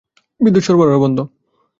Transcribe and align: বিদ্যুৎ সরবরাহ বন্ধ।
বিদ্যুৎ 0.39 0.63
সরবরাহ 0.63 0.97
বন্ধ। 0.99 1.17